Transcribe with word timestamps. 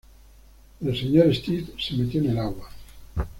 El 0.83 0.95
Sr. 0.97 1.31
Stead 1.35 1.63
se 1.77 1.93
metió 1.95 2.21
en 2.21 2.31
el 2.31 2.39
agua. 2.39 2.71